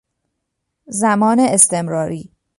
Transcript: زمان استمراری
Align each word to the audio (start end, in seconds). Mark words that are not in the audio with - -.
زمان 0.87 1.39
استمراری 1.39 2.31